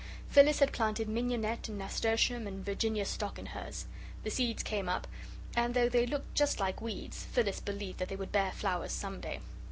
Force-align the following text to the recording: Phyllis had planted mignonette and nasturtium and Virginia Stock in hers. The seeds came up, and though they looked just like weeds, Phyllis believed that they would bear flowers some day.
Phyllis 0.29 0.57
had 0.57 0.71
planted 0.71 1.07
mignonette 1.07 1.69
and 1.69 1.77
nasturtium 1.77 2.47
and 2.47 2.65
Virginia 2.65 3.05
Stock 3.05 3.37
in 3.37 3.45
hers. 3.45 3.85
The 4.23 4.31
seeds 4.31 4.63
came 4.63 4.89
up, 4.89 5.05
and 5.55 5.75
though 5.75 5.89
they 5.89 6.07
looked 6.07 6.33
just 6.33 6.59
like 6.59 6.81
weeds, 6.81 7.25
Phyllis 7.31 7.59
believed 7.59 7.99
that 7.99 8.09
they 8.09 8.15
would 8.15 8.31
bear 8.31 8.51
flowers 8.51 8.93
some 8.93 9.21
day. 9.21 9.41